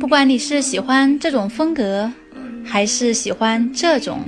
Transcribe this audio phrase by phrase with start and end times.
[0.00, 2.10] 不管你是喜欢这种风格，
[2.64, 4.20] 还是喜欢这种，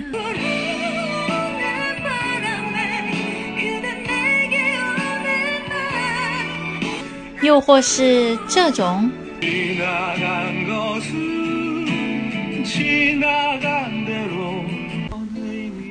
[7.43, 9.11] 又或是这种，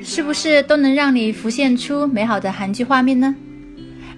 [0.04, 3.34] 是不是都能让你浮现出美好的韩剧画面呢？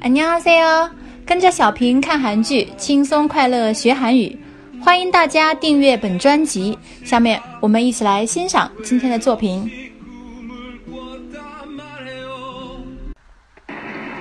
[0.00, 0.90] 안녕하세요，
[1.25, 4.37] 跟着小平看韩剧，轻松快乐学韩语。
[4.81, 6.77] 欢迎大家订阅本专辑。
[7.03, 9.69] 下面我们一起来欣赏今天的作品。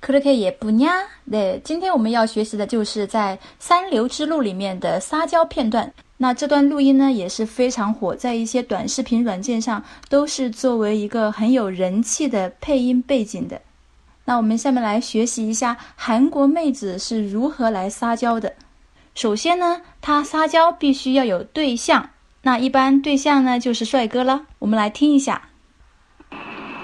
[0.00, 5.92] 그렇게예쁘냐对，今天我们要学习的就是在《三流之路》里面的撒娇片段。
[6.18, 13.62] 那这段录音呢也是非常火，在一些短视频软件上都是作为一个很有人气的配音背景的。
[14.26, 18.52] 那我们下面来学习一下韩国妹子是如何来撒娇的。
[19.14, 22.10] 首先呢，她撒娇必须要有对象，
[22.42, 24.42] 那一般对象呢就是帅哥了。
[24.60, 25.48] 我们来听一下。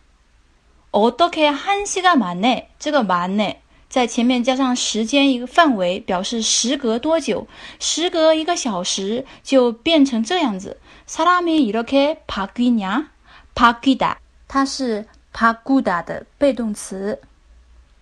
[0.92, 2.66] 어떻게한시간만 에？
[2.78, 3.56] 这个만에
[3.88, 7.46] 在前面加上时间一个范围，表示时隔多久？
[7.78, 10.78] 时隔一个小时就变成这样子。
[11.08, 14.16] 사람이이렇게바뀌냐바뀌 다，
[14.48, 17.20] 它是바꾸다的被动词。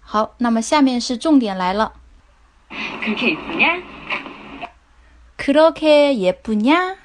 [0.01, 1.93] 好，那么下面是重点来了。
[5.39, 6.97] 그렇게예쁘냐그렇게예쁘냐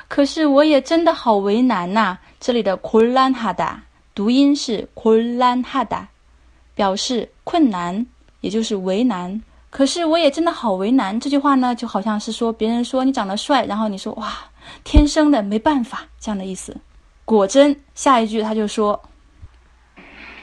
[0.07, 2.19] 可是我也真的好为难呐。
[2.39, 3.77] 这里的곤란하다
[4.13, 6.09] 读音是곤란하다
[6.75, 8.05] 表示困难，
[8.41, 9.41] 也就是为难。
[9.71, 11.19] 可是我也真的好为难。
[11.19, 14.31] 这句话呢，就好像是说别人说你长得帅，然后你说哇，
[14.83, 16.77] 天生的没办法这样的意思。
[17.25, 19.01] 果真，下一句他就说。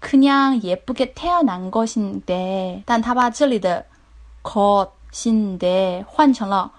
[0.00, 3.86] 그냥예쁘게태어난것인 데， 但他把这里的
[4.42, 6.72] 것인데换成了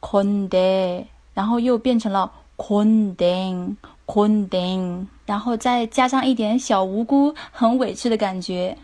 [0.00, 3.76] 건 데， 然后又变成了건 데，
[4.06, 8.78] 건 데， 然后再加上一点小无辜、很委屈的感觉。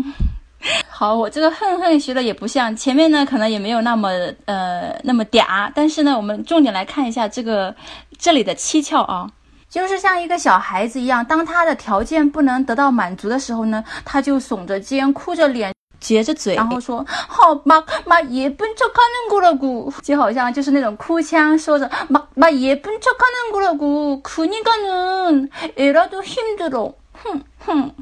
[0.89, 4.09] 好，我这个哼哼学的也不像前面呢，可能也没有那么
[4.45, 7.75] 呃那么嗲，但是呢，我们重点来看一下这个
[8.17, 9.29] 这里的蹊跷啊，
[9.69, 15.73] 就是像一个小孩子一样，当他的条件不能得到满足的时候呢，他就耸着肩，哭着脸。
[16.03, 26.95] 撅着嘴，然后说：“好嘛嘛예쁜척하는거라 고， 就好像就是那种哭腔，说着嘛嘛예쁜척하는거라 고， 그니까는애라도힘들 어。
[27.13, 27.93] 哼哼，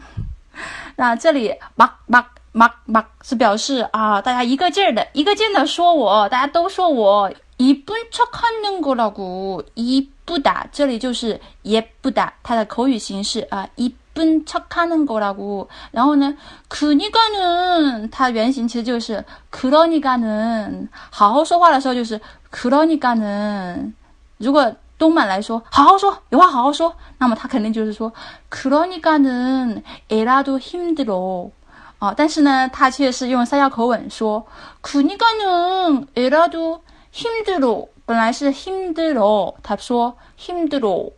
[0.96, 16.36] 那这里嘛嘛嘛嘛是表示啊，大家一个劲儿的，一个劲的说我，大家都说我예쁜척하는거라 고， 예 쁘 다， 这里就是예쁘 다， 它的口语形式啊，이笨착하는거라 고， 然后呢，
[16.68, 23.92] 그니까 는， 它原型其实就是그러니까 는， 好好说话的时候就是그러니까 는。
[24.38, 28.12] 如果东满来说，好好说，有话好好说，那么他肯定就是说
[28.50, 31.50] 그러니까는애라도힘들 어。
[31.98, 34.46] 啊，但是呢，他却是用撒娇口吻说
[34.82, 37.88] 그니까는애라도힘들 어。
[38.05, 41.11] 本来是 him d r o 他说 him d r o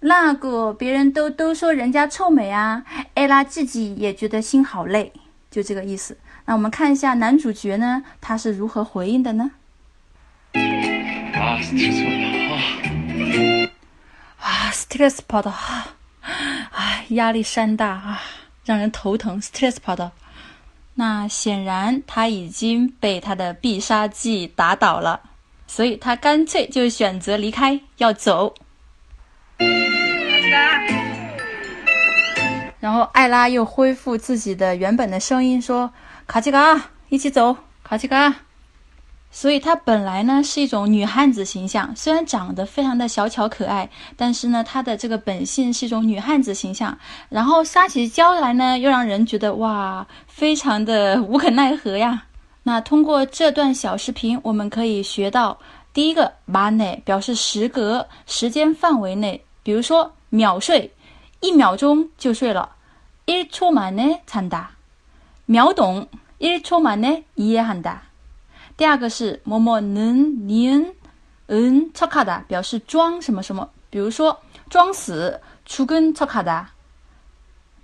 [0.00, 5.12] 那个别人都都说人家臭美啊，艾拉自己也觉得心好累，
[5.50, 6.16] 就这个意思。
[6.44, 9.50] 那我们看一下男主角呢，他是如何回应的呢？
[10.54, 12.60] 啊，吃错了啊！
[14.40, 18.22] 啊，stress 跑的啊，啊，压力山大啊，
[18.64, 20.12] 让人头疼，stress 跑的。
[20.94, 25.22] 那显然他已经被他的必杀技打倒了。
[25.68, 28.54] 所以他干脆就选择离开，要走。
[32.80, 35.92] 然后艾拉又恢复自己的原本的声音说
[36.26, 38.34] ：“卡奇嘎，一起走，卡奇嘎。”
[39.30, 46.96] 所以她本来呢是一种女汉子形象，虽然长得非常的小巧可爱，但是呢她的这个本性是一种女汉子形象。
[47.28, 52.27] 然后撒起娇来呢，又让人觉得哇，非常的无可奈何呀。
[52.67, 55.59] 那通过这段小视频，我们可以学到
[55.93, 60.91] 第一个만 에， 表示时隔、时间范围内，比如说秒睡。
[61.41, 62.69] 一秒钟就睡了，
[63.25, 64.67] 일초만에잔 다。
[65.45, 66.07] 秒懂，
[66.39, 67.97] 일초만에이해한 다。
[68.77, 74.39] 第二个是뭐뭐는니은은척하 다， 表示装什么什么，比如说
[74.69, 76.67] 装死，죽은척하 다。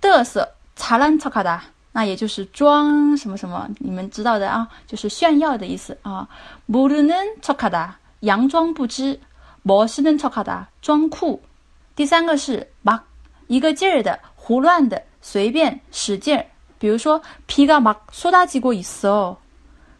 [0.00, 6.28] 嘚瑟，잘난척하 다， 那也就是装什么什么，你们知道的啊，就是炫耀的意思啊。
[6.68, 9.18] 모르는척하 다， 佯装不知，
[9.64, 11.42] 멋있는척하 다， 装酷。
[11.96, 13.00] 第三个是막
[13.48, 16.46] 一个劲儿的、胡乱的、随便使劲儿，
[16.78, 19.36] 比如说비가막쏟아지고있 어，